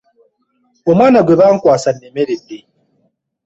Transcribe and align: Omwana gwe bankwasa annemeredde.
Omwana 0.89 1.19
gwe 1.25 1.39
bankwasa 1.39 1.87
annemeredde. 1.91 2.57